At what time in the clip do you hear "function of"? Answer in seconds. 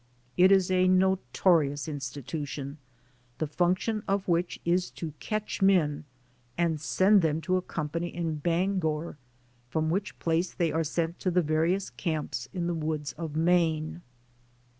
3.45-4.27